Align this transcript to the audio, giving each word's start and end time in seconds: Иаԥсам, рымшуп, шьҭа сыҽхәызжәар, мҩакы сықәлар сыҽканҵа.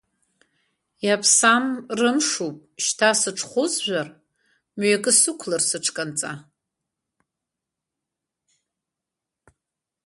Иаԥсам, 1.05 1.65
рымшуп, 1.99 2.57
шьҭа 2.83 3.09
сыҽхәызжәар, 3.19 4.07
мҩакы 4.77 5.11
сықәлар 5.19 5.61
сыҽканҵа. 5.69 6.31